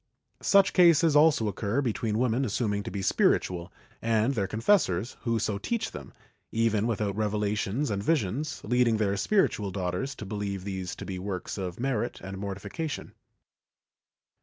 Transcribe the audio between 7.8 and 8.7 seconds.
and visions,